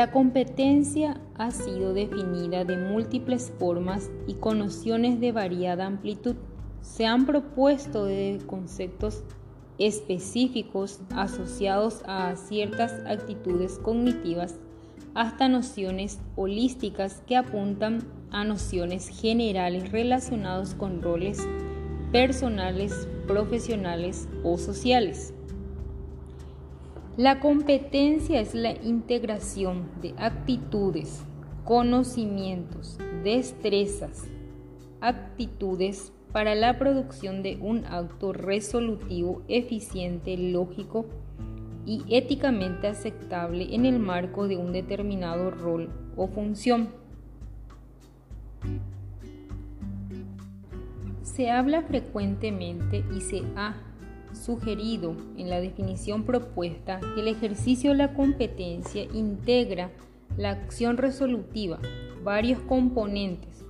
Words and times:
La 0.00 0.10
competencia 0.12 1.20
ha 1.34 1.50
sido 1.50 1.92
definida 1.92 2.64
de 2.64 2.78
múltiples 2.78 3.52
formas 3.58 4.10
y 4.26 4.32
con 4.32 4.58
nociones 4.58 5.20
de 5.20 5.30
variada 5.30 5.84
amplitud. 5.84 6.36
Se 6.80 7.04
han 7.04 7.26
propuesto 7.26 8.06
de 8.06 8.40
conceptos 8.46 9.22
específicos 9.78 11.02
asociados 11.14 12.00
a 12.06 12.34
ciertas 12.36 12.94
actitudes 13.04 13.78
cognitivas 13.78 14.54
hasta 15.14 15.50
nociones 15.50 16.18
holísticas 16.34 17.22
que 17.26 17.36
apuntan 17.36 17.98
a 18.30 18.42
nociones 18.44 19.08
generales 19.08 19.92
relacionadas 19.92 20.74
con 20.74 21.02
roles 21.02 21.46
personales, 22.10 23.06
profesionales 23.26 24.30
o 24.44 24.56
sociales. 24.56 25.34
La 27.20 27.38
competencia 27.38 28.40
es 28.40 28.54
la 28.54 28.72
integración 28.82 29.90
de 30.00 30.14
actitudes, 30.16 31.22
conocimientos, 31.64 32.96
destrezas, 33.22 34.24
actitudes 35.02 36.14
para 36.32 36.54
la 36.54 36.78
producción 36.78 37.42
de 37.42 37.58
un 37.60 37.84
acto 37.84 38.32
resolutivo, 38.32 39.42
eficiente, 39.48 40.34
lógico 40.38 41.04
y 41.84 42.04
éticamente 42.08 42.86
aceptable 42.86 43.74
en 43.74 43.84
el 43.84 43.98
marco 43.98 44.48
de 44.48 44.56
un 44.56 44.72
determinado 44.72 45.50
rol 45.50 45.90
o 46.16 46.26
función. 46.26 46.88
Se 51.22 51.50
habla 51.50 51.82
frecuentemente 51.82 53.04
y 53.14 53.20
se 53.20 53.42
ha 53.56 53.89
sugerido 54.32 55.14
en 55.36 55.50
la 55.50 55.60
definición 55.60 56.24
propuesta 56.24 57.00
que 57.14 57.20
el 57.20 57.28
ejercicio 57.28 57.90
de 57.90 57.96
la 57.96 58.14
competencia 58.14 59.04
integra 59.14 59.90
la 60.36 60.50
acción 60.50 60.96
resolutiva, 60.96 61.78
varios 62.22 62.60
componentes. 62.60 63.64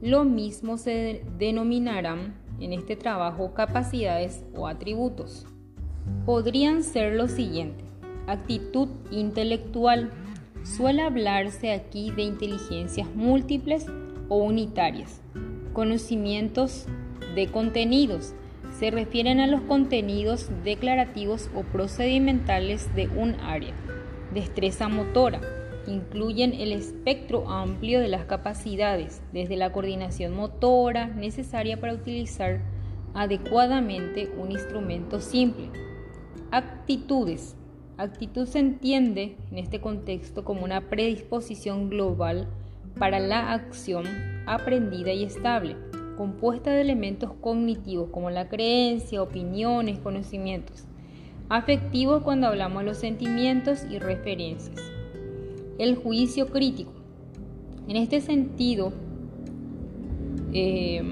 Lo 0.00 0.24
mismo 0.24 0.76
se 0.76 1.22
denominarán 1.38 2.34
en 2.60 2.72
este 2.72 2.96
trabajo 2.96 3.54
capacidades 3.54 4.44
o 4.54 4.66
atributos. 4.66 5.46
Podrían 6.24 6.82
ser 6.82 7.14
los 7.14 7.32
siguientes. 7.32 7.86
Actitud 8.26 8.88
intelectual. 9.10 10.10
Suele 10.64 11.02
hablarse 11.02 11.72
aquí 11.72 12.10
de 12.10 12.22
inteligencias 12.22 13.08
múltiples 13.14 13.86
o 14.28 14.36
unitarias. 14.36 15.20
Conocimientos 15.72 16.86
de 17.34 17.48
contenidos 17.48 18.34
se 18.78 18.90
refieren 18.90 19.40
a 19.40 19.46
los 19.46 19.62
contenidos 19.62 20.50
declarativos 20.62 21.48
o 21.54 21.62
procedimentales 21.62 22.94
de 22.94 23.08
un 23.08 23.34
área. 23.40 23.72
Destreza 24.34 24.88
motora. 24.88 25.40
Incluyen 25.86 26.52
el 26.52 26.72
espectro 26.72 27.48
amplio 27.48 28.00
de 28.00 28.08
las 28.08 28.24
capacidades, 28.26 29.22
desde 29.32 29.56
la 29.56 29.72
coordinación 29.72 30.34
motora 30.34 31.06
necesaria 31.06 31.80
para 31.80 31.94
utilizar 31.94 32.60
adecuadamente 33.14 34.30
un 34.36 34.52
instrumento 34.52 35.20
simple. 35.20 35.70
Actitudes. 36.50 37.56
Actitud 37.96 38.46
se 38.46 38.58
entiende 38.58 39.36
en 39.50 39.58
este 39.58 39.80
contexto 39.80 40.44
como 40.44 40.64
una 40.64 40.82
predisposición 40.90 41.88
global 41.88 42.46
para 42.98 43.20
la 43.20 43.52
acción 43.52 44.04
aprendida 44.46 45.12
y 45.12 45.24
estable 45.24 45.76
compuesta 46.16 46.70
de 46.70 46.80
elementos 46.80 47.32
cognitivos 47.40 48.10
como 48.10 48.30
la 48.30 48.48
creencia, 48.48 49.22
opiniones, 49.22 49.98
conocimientos. 49.98 50.84
Afectivos 51.48 52.22
cuando 52.22 52.48
hablamos 52.48 52.80
de 52.80 52.86
los 52.86 52.98
sentimientos 52.98 53.84
y 53.88 53.98
referencias. 53.98 54.80
El 55.78 55.96
juicio 55.96 56.48
crítico. 56.48 56.92
En 57.86 57.96
este 57.96 58.20
sentido, 58.20 58.92
eh, 60.52 61.02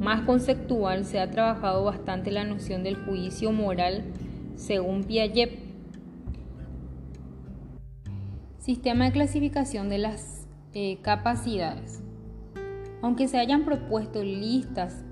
más 0.00 0.22
conceptual, 0.22 1.04
se 1.04 1.20
ha 1.20 1.30
trabajado 1.30 1.84
bastante 1.84 2.32
la 2.32 2.44
noción 2.44 2.82
del 2.82 2.96
juicio 2.96 3.52
moral 3.52 4.04
según 4.56 5.04
Piaget. 5.04 5.58
Sistema 8.58 9.06
de 9.06 9.12
clasificación 9.12 9.88
de 9.88 9.98
las 9.98 10.46
eh, 10.72 10.98
capacidades. 11.02 12.03
Aunque 13.04 13.28
se 13.28 13.36
hayan 13.36 13.66
propuesto 13.66 14.24
listas 14.24 15.04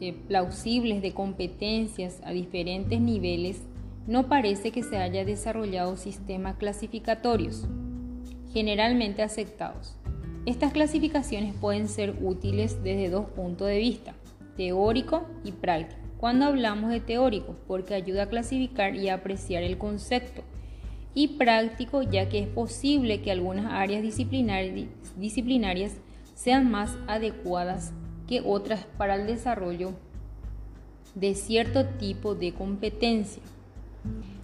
eh, 0.00 0.12
plausibles 0.28 1.02
de 1.02 1.14
competencias 1.14 2.20
a 2.24 2.30
diferentes 2.30 3.00
niveles, 3.00 3.60
no 4.06 4.28
parece 4.28 4.70
que 4.70 4.84
se 4.84 4.98
haya 4.98 5.24
desarrollado 5.24 5.96
sistemas 5.96 6.54
clasificatorios 6.58 7.66
generalmente 8.52 9.24
aceptados. 9.24 9.96
Estas 10.46 10.72
clasificaciones 10.72 11.56
pueden 11.56 11.88
ser 11.88 12.14
útiles 12.22 12.84
desde 12.84 13.10
dos 13.10 13.26
puntos 13.30 13.66
de 13.66 13.78
vista, 13.78 14.14
teórico 14.56 15.26
y 15.42 15.50
práctico. 15.50 16.00
Cuando 16.18 16.44
hablamos 16.44 16.90
de 16.90 17.00
teórico, 17.00 17.56
porque 17.66 17.94
ayuda 17.94 18.22
a 18.22 18.28
clasificar 18.28 18.94
y 18.94 19.08
apreciar 19.08 19.64
el 19.64 19.76
concepto, 19.76 20.42
y 21.14 21.36
práctico, 21.36 22.02
ya 22.02 22.28
que 22.28 22.38
es 22.38 22.46
posible 22.46 23.22
que 23.22 23.32
algunas 23.32 23.72
áreas 23.72 24.04
disciplinarias 24.04 25.96
sean 26.34 26.70
más 26.70 26.96
adecuadas 27.06 27.92
que 28.26 28.42
otras 28.44 28.86
para 28.98 29.14
el 29.14 29.26
desarrollo 29.26 29.92
de 31.14 31.34
cierto 31.34 31.86
tipo 31.86 32.34
de 32.34 32.52
competencia. 32.52 33.42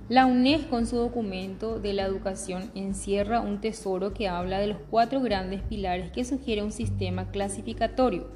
La 0.09 0.27
UNESCO 0.27 0.79
en 0.79 0.87
su 0.87 0.97
documento 0.97 1.79
de 1.79 1.93
la 1.93 2.05
educación 2.05 2.71
encierra 2.75 3.41
un 3.41 3.61
tesoro 3.61 4.13
que 4.13 4.29
habla 4.29 4.59
de 4.59 4.67
los 4.67 4.79
cuatro 4.91 5.21
grandes 5.21 5.63
pilares 5.63 6.11
que 6.11 6.25
sugiere 6.25 6.63
un 6.63 6.73
sistema 6.73 7.31
clasificatorio, 7.31 8.27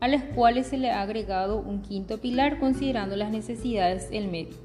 a 0.00 0.08
los 0.08 0.22
cuales 0.22 0.68
se 0.68 0.78
le 0.78 0.90
ha 0.90 1.02
agregado 1.02 1.58
un 1.58 1.82
quinto 1.82 2.18
pilar 2.18 2.58
considerando 2.58 3.16
las 3.16 3.30
necesidades 3.30 4.10
del 4.10 4.28
medio. 4.28 4.56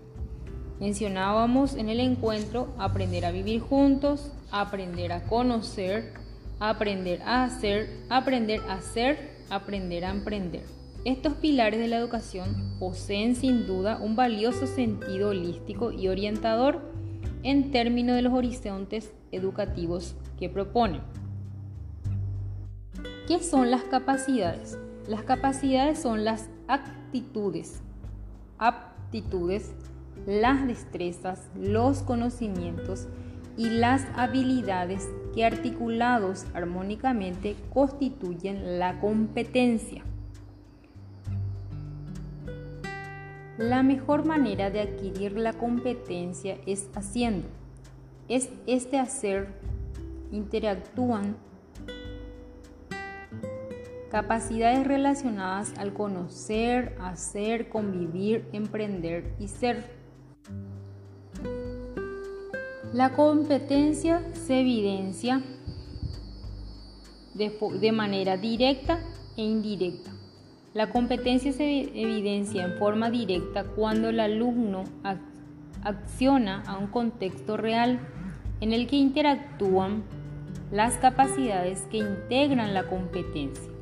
Mencionábamos 0.79 1.75
en 1.75 1.89
el 1.89 1.99
encuentro 1.99 2.73
aprender 2.77 3.25
a 3.25 3.31
vivir 3.31 3.61
juntos, 3.61 4.31
aprender 4.51 5.11
a 5.11 5.23
conocer, 5.23 6.13
aprender 6.59 7.21
a 7.23 7.43
hacer, 7.43 7.89
aprender 8.09 8.61
a 8.69 8.73
hacer, 8.73 9.35
aprender 9.49 10.05
a 10.05 10.11
emprender. 10.11 10.63
Estos 11.03 11.33
pilares 11.33 11.79
de 11.79 11.87
la 11.87 11.97
educación 11.97 12.75
poseen 12.79 13.35
sin 13.35 13.67
duda 13.67 13.97
un 14.01 14.15
valioso 14.15 14.65
sentido 14.65 15.29
holístico 15.29 15.91
y 15.91 16.07
orientador 16.07 16.81
en 17.43 17.69
términos 17.69 18.15
de 18.15 18.23
los 18.23 18.33
horizontes 18.33 19.13
educativos 19.31 20.15
que 20.39 20.49
proponen. 20.49 21.01
¿Qué 23.27 23.39
son 23.43 23.69
las 23.69 23.83
capacidades? 23.83 24.79
Las 25.07 25.23
capacidades 25.23 25.99
son 25.99 26.25
las 26.25 26.49
actitudes, 26.67 27.81
aptitudes, 28.57 29.73
las 30.25 30.65
destrezas, 30.65 31.49
los 31.55 32.01
conocimientos 32.01 33.07
y 33.57 33.69
las 33.69 34.05
habilidades 34.15 35.09
que 35.33 35.45
articulados 35.45 36.45
armónicamente 36.53 37.55
constituyen 37.73 38.79
la 38.79 38.99
competencia. 38.99 40.03
La 43.57 43.83
mejor 43.83 44.25
manera 44.25 44.69
de 44.69 44.81
adquirir 44.81 45.37
la 45.37 45.53
competencia 45.53 46.57
es 46.65 46.89
haciendo. 46.95 47.47
Es 48.27 48.49
este 48.67 48.99
hacer 48.99 49.47
interactúan 50.31 51.37
capacidades 54.09 54.85
relacionadas 54.87 55.73
al 55.77 55.93
conocer, 55.93 56.95
hacer, 57.01 57.69
convivir, 57.69 58.47
emprender 58.53 59.33
y 59.39 59.47
ser. 59.47 60.04
La 62.95 63.09
competencia 63.09 64.21
se 64.31 64.61
evidencia 64.61 65.41
de, 67.33 67.91
manera 67.91 68.37
directa 68.37 69.01
e 69.35 69.43
indirecta. 69.43 70.11
La 70.73 70.89
competencia 70.89 71.51
se 71.51 71.81
evidencia 71.93 72.63
en 72.63 72.77
forma 72.77 73.09
directa 73.09 73.65
cuando 73.65 74.07
el 74.07 74.21
alumno 74.21 74.85
acciona 75.83 76.63
a 76.65 76.77
un 76.77 76.87
contexto 76.87 77.57
real 77.57 77.99
en 78.61 78.71
el 78.71 78.87
que 78.87 78.95
interactúan 78.95 80.05
las 80.71 80.95
capacidades 80.95 81.81
que 81.91 81.97
integran 81.97 82.73
la 82.73 82.87
competencia. 82.87 83.74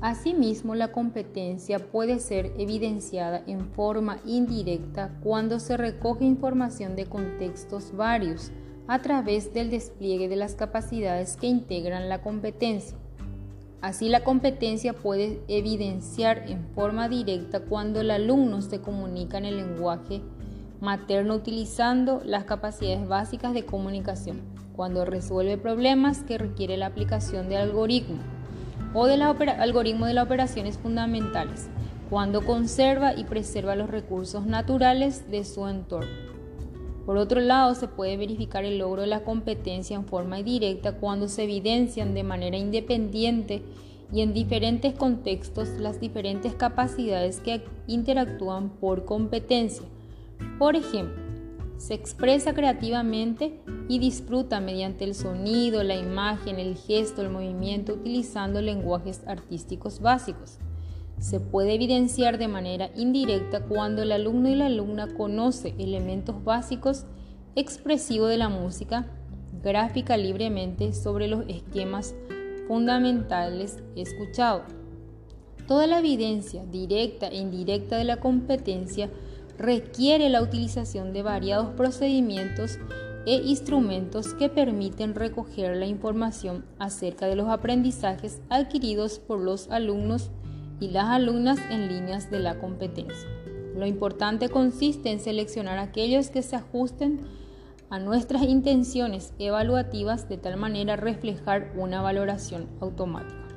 Asimismo, 0.00 0.76
la 0.76 0.92
competencia 0.92 1.80
puede 1.80 2.20
ser 2.20 2.52
evidenciada 2.56 3.42
en 3.48 3.66
forma 3.72 4.18
indirecta 4.24 5.18
cuando 5.24 5.58
se 5.58 5.76
recoge 5.76 6.24
información 6.24 6.94
de 6.94 7.06
contextos 7.06 7.96
varios 7.96 8.52
a 8.86 9.02
través 9.02 9.52
del 9.52 9.70
despliegue 9.70 10.28
de 10.28 10.36
las 10.36 10.54
capacidades 10.54 11.36
que 11.36 11.48
integran 11.48 12.08
la 12.08 12.22
competencia. 12.22 12.96
Así 13.80 14.08
la 14.08 14.22
competencia 14.22 14.92
puede 14.92 15.42
evidenciar 15.48 16.48
en 16.48 16.68
forma 16.74 17.08
directa 17.08 17.60
cuando 17.60 18.00
el 18.00 18.12
alumno 18.12 18.62
se 18.62 18.80
comunica 18.80 19.38
en 19.38 19.46
el 19.46 19.56
lenguaje 19.56 20.22
materno 20.80 21.34
utilizando 21.34 22.22
las 22.24 22.44
capacidades 22.44 23.08
básicas 23.08 23.52
de 23.52 23.66
comunicación, 23.66 24.42
cuando 24.76 25.04
resuelve 25.04 25.58
problemas 25.58 26.22
que 26.22 26.38
requiere 26.38 26.76
la 26.76 26.86
aplicación 26.86 27.48
de 27.48 27.56
algoritmo 27.56 28.37
o 28.94 29.06
del 29.06 29.22
algoritmo 29.22 30.06
de 30.06 30.14
las 30.14 30.24
operaciones 30.24 30.78
fundamentales, 30.78 31.68
cuando 32.10 32.44
conserva 32.44 33.14
y 33.14 33.24
preserva 33.24 33.76
los 33.76 33.90
recursos 33.90 34.46
naturales 34.46 35.30
de 35.30 35.44
su 35.44 35.66
entorno. 35.66 36.28
Por 37.04 37.16
otro 37.16 37.40
lado, 37.40 37.74
se 37.74 37.88
puede 37.88 38.16
verificar 38.16 38.64
el 38.64 38.78
logro 38.78 39.02
de 39.02 39.08
la 39.08 39.24
competencia 39.24 39.96
en 39.96 40.04
forma 40.04 40.42
directa 40.42 40.92
cuando 40.96 41.28
se 41.28 41.44
evidencian 41.44 42.12
de 42.12 42.22
manera 42.22 42.58
independiente 42.58 43.62
y 44.12 44.20
en 44.20 44.34
diferentes 44.34 44.94
contextos 44.94 45.68
las 45.78 46.00
diferentes 46.00 46.54
capacidades 46.54 47.40
que 47.40 47.62
interactúan 47.86 48.70
por 48.70 49.04
competencia. 49.04 49.86
Por 50.58 50.76
ejemplo, 50.76 51.27
se 51.78 51.94
expresa 51.94 52.54
creativamente 52.54 53.60
y 53.88 54.00
disfruta 54.00 54.60
mediante 54.60 55.04
el 55.04 55.14
sonido, 55.14 55.84
la 55.84 55.96
imagen, 55.96 56.58
el 56.58 56.76
gesto, 56.76 57.22
el 57.22 57.30
movimiento, 57.30 57.94
utilizando 57.94 58.60
lenguajes 58.60 59.22
artísticos 59.26 60.00
básicos. 60.00 60.58
Se 61.20 61.40
puede 61.40 61.74
evidenciar 61.74 62.36
de 62.38 62.48
manera 62.48 62.90
indirecta 62.96 63.64
cuando 63.64 64.02
el 64.02 64.12
alumno 64.12 64.48
y 64.48 64.56
la 64.56 64.66
alumna 64.66 65.08
conoce 65.16 65.74
elementos 65.78 66.44
básicos 66.44 67.06
expresivos 67.54 68.28
de 68.28 68.38
la 68.38 68.48
música, 68.48 69.06
gráfica 69.62 70.16
libremente 70.16 70.92
sobre 70.92 71.28
los 71.28 71.44
esquemas 71.48 72.14
fundamentales 72.66 73.78
escuchados. 73.94 74.64
Toda 75.68 75.86
la 75.86 76.00
evidencia 76.00 76.64
directa 76.64 77.28
e 77.28 77.36
indirecta 77.36 77.96
de 77.96 78.04
la 78.04 78.18
competencia 78.18 79.10
requiere 79.58 80.28
la 80.28 80.40
utilización 80.40 81.12
de 81.12 81.22
variados 81.22 81.74
procedimientos 81.74 82.78
e 83.26 83.34
instrumentos 83.34 84.32
que 84.34 84.48
permiten 84.48 85.14
recoger 85.14 85.76
la 85.76 85.86
información 85.86 86.64
acerca 86.78 87.26
de 87.26 87.36
los 87.36 87.48
aprendizajes 87.48 88.40
adquiridos 88.48 89.18
por 89.18 89.40
los 89.40 89.68
alumnos 89.70 90.30
y 90.80 90.88
las 90.88 91.06
alumnas 91.06 91.58
en 91.70 91.88
líneas 91.88 92.30
de 92.30 92.38
la 92.38 92.58
competencia. 92.58 93.28
Lo 93.74 93.86
importante 93.86 94.48
consiste 94.48 95.10
en 95.10 95.20
seleccionar 95.20 95.78
aquellos 95.78 96.30
que 96.30 96.42
se 96.42 96.56
ajusten 96.56 97.20
a 97.90 97.98
nuestras 97.98 98.42
intenciones 98.42 99.32
evaluativas 99.38 100.28
de 100.28 100.36
tal 100.36 100.56
manera 100.56 100.96
reflejar 100.96 101.72
una 101.76 102.00
valoración 102.02 102.68
automática. 102.80 103.48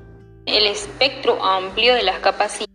El 0.45 0.65
espectro 0.65 1.43
amplio 1.43 1.93
de 1.93 2.03
las 2.03 2.19
capacidades. 2.19 2.70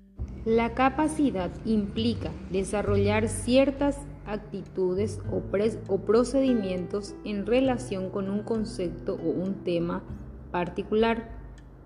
La 0.46 0.74
capacidad 0.74 1.50
implica 1.64 2.30
desarrollar 2.52 3.28
ciertas 3.28 3.98
actitudes 4.26 5.20
o, 5.28 5.98
procedimientos 5.98 7.16
en 7.24 7.46
relación 7.46 8.10
con 8.10 8.30
un 8.30 8.44
concepto 8.44 9.14
o 9.14 9.28
un 9.28 9.64
tema 9.64 10.04
particular. 10.52 11.32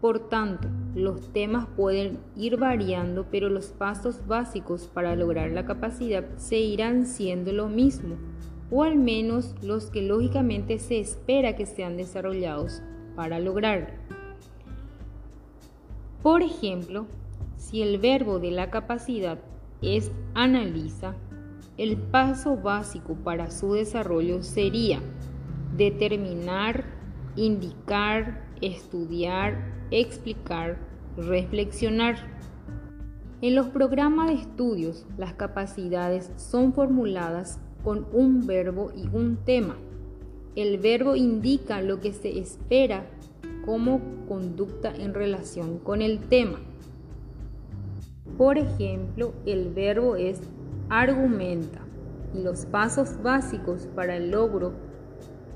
Por 0.03 0.29
tanto, 0.29 0.69
los 0.95 1.33
temas 1.33 1.69
pueden 1.75 2.19
ir 2.37 2.59
variando, 2.59 3.29
pero 3.31 3.49
los 3.49 3.69
pasos 3.69 4.27
básicos 4.27 4.91
para 4.93 5.17
lograr 5.17 5.53
la 5.53 5.65
capacidad 5.65 6.27
se 6.37 6.59
irán 6.59 7.07
siendo 7.07 7.55
lo 7.55 7.71
mismo, 7.71 8.17
o 8.71 8.83
al 8.83 8.97
menos 8.97 9.55
los 9.63 9.87
que 9.87 10.03
lógicamente 10.03 10.79
se 10.79 11.01
espera 11.01 11.57
que 11.57 11.65
sean 11.65 11.97
desarrollados 11.97 12.83
para 13.17 13.39
lograrlo. 13.39 13.89
Por 16.23 16.43
ejemplo, 16.43 17.07
si 17.61 17.83
el 17.83 17.99
verbo 17.99 18.39
de 18.39 18.51
la 18.51 18.71
capacidad 18.71 19.39
es 19.83 20.11
analiza, 20.35 21.15
el 21.77 21.99
paso 21.99 22.57
básico 22.57 23.15
para 23.17 23.51
su 23.51 23.75
desarrollo 23.75 24.43
sería 24.43 25.01
determinar, 25.77 26.87
indicar, 27.37 28.49
estudiar, 28.63 29.63
explicar, 29.91 30.79
reflexionar. 31.19 32.17
En 33.43 33.55
los 33.55 33.69
programas 33.69 34.29
de 34.29 34.35
estudios, 34.35 35.07
las 35.19 35.35
capacidades 35.35 36.33
son 36.37 36.73
formuladas 36.73 37.61
con 37.85 38.07
un 38.13 38.47
verbo 38.47 38.91
y 38.97 39.07
un 39.15 39.37
tema. 39.37 39.77
El 40.57 40.79
verbo 40.79 41.15
indica 41.15 41.83
lo 41.83 42.01
que 42.01 42.15
se 42.15 42.39
espera 42.39 43.05
como 43.67 44.01
conducta 44.27 44.95
en 44.95 45.13
relación 45.13 45.79
con 45.79 46.01
el 46.01 46.21
tema. 46.21 46.59
Por 48.41 48.57
ejemplo, 48.57 49.35
el 49.45 49.69
verbo 49.69 50.17
es 50.17 50.41
argumenta 50.89 51.81
y 52.35 52.43
los 52.43 52.65
pasos 52.65 53.23
básicos 53.23 53.87
para 53.95 54.17
el 54.17 54.31
logro 54.31 54.73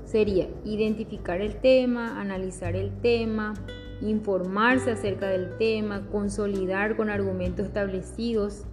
sería 0.05 0.49
identificar 0.65 1.41
el 1.41 1.55
tema, 1.55 2.21
analizar 2.21 2.75
el 2.75 2.91
tema, 3.01 3.55
informarse 4.01 4.91
acerca 4.91 5.29
del 5.29 5.57
tema, 5.57 6.05
consolidar 6.11 6.95
con 6.95 7.09
argumentos 7.09 7.65
establecidos, 7.65 8.65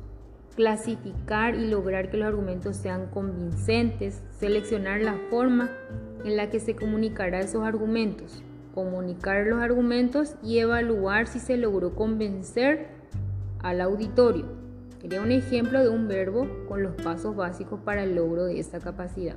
clasificar 0.56 1.55
y 1.55 1.69
lograr 1.69 2.11
que 2.11 2.19
los 2.19 2.29
argumentos 2.29 2.76
sean 2.76 3.06
convincentes, 3.06 4.23
seleccionar 4.38 5.00
la 5.00 5.17
forma 5.31 5.70
en 6.23 6.37
la 6.37 6.50
que 6.50 6.61
se 6.61 6.76
comunicará 6.76 7.41
esos 7.41 7.64
argumentos, 7.64 8.44
comunicar 8.75 9.47
los 9.47 9.62
argumentos 9.62 10.37
y 10.43 10.59
evaluar 10.59 11.26
si 11.29 11.38
se 11.38 11.56
logró 11.56 11.94
convencer 11.94 13.00
al 13.62 13.81
auditorio. 13.81 14.47
Sería 15.00 15.20
un 15.20 15.32
ejemplo 15.32 15.82
de 15.82 15.88
un 15.88 16.09
verbo 16.09 16.47
con 16.69 16.82
los 16.82 16.94
pasos 16.94 17.35
básicos 17.35 17.81
para 17.81 18.05
el 18.05 18.14
logro 18.14 18.44
de 18.44 18.61
esta 18.61 18.79
capacidad. 18.79 19.37